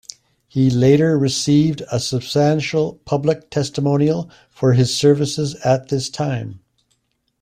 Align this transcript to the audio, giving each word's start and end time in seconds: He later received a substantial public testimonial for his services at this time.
He 0.47 0.71
later 0.71 1.15
received 1.15 1.83
a 1.91 1.99
substantial 1.99 2.93
public 3.05 3.51
testimonial 3.51 4.31
for 4.49 4.73
his 4.73 4.97
services 4.97 5.53
at 5.63 5.89
this 5.89 6.09
time. 6.09 6.59